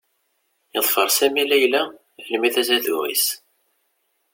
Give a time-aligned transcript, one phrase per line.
[0.73, 1.83] Yeḍfer Sami Layla
[2.21, 3.25] almi d azaduɣ-is.